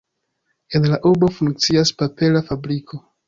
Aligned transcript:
En 0.79 0.87
la 0.93 0.97
urbo 1.09 1.29
funkcias 1.39 1.93
papera 2.01 2.43
fabriko. 2.51 3.03